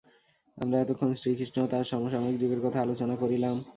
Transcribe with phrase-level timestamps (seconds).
[0.57, 3.55] আমরা এতক্ষণ শ্রীকৃষ্ণ ও তাঁহার সমসাময়িক যুগের কথা আলোচনা করিলাম।